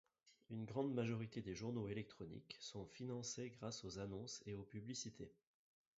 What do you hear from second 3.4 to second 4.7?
grâce aux annonces et aux